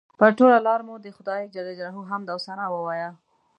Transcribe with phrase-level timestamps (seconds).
[0.19, 3.09] پر ټوله لاره مو د خدای جل جلاله حمد او ثنا ووایه.